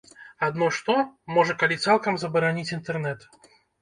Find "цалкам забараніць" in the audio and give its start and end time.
1.85-2.73